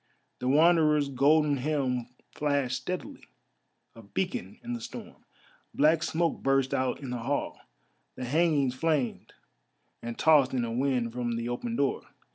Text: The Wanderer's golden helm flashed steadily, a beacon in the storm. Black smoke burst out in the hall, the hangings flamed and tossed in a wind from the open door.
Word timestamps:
The 0.39 0.47
Wanderer's 0.47 1.09
golden 1.09 1.57
helm 1.57 2.07
flashed 2.33 2.77
steadily, 2.77 3.21
a 3.93 4.01
beacon 4.01 4.59
in 4.63 4.73
the 4.73 4.81
storm. 4.81 5.23
Black 5.75 6.01
smoke 6.01 6.41
burst 6.41 6.73
out 6.73 6.99
in 7.01 7.11
the 7.11 7.19
hall, 7.19 7.59
the 8.15 8.25
hangings 8.25 8.73
flamed 8.73 9.33
and 10.01 10.17
tossed 10.17 10.55
in 10.55 10.65
a 10.65 10.71
wind 10.71 11.13
from 11.13 11.33
the 11.35 11.47
open 11.49 11.75
door. 11.75 12.01